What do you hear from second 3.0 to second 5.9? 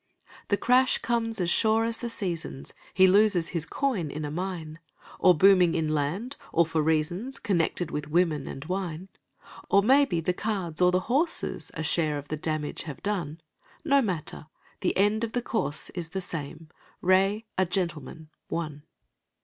loses his coin in a mine, Or booming